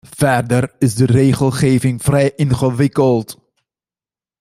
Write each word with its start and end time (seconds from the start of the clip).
Verder 0.17 0.71
is 0.79 0.95
de 0.95 1.05
regelgeving 1.05 2.01
vrij 2.03 2.31
ingewikkeld. 2.35 3.37